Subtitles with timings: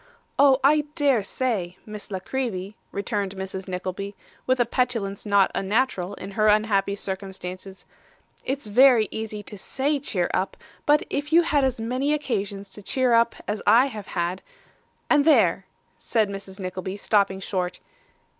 [0.39, 3.67] 'Oh I dare say, Miss La Creevy,' returned Mrs.
[3.67, 4.15] Nickleby,
[4.47, 7.85] with a petulance not unnatural in her unhappy circumstances,
[8.43, 12.81] 'it's very easy to say cheer up, but if you had as many occasions to
[12.81, 14.41] cheer up as I have had
[15.07, 15.67] and there,'
[15.99, 16.59] said Mrs.
[16.59, 17.79] Nickleby, stopping short.